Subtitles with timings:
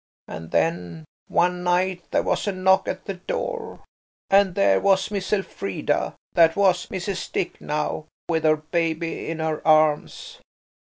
[0.27, 3.81] And then one night there was a knock at the door,
[4.31, 7.31] and there was Miss Elfrida that was–Mrs.
[7.31, 10.39] Dick now–with her baby in her arms.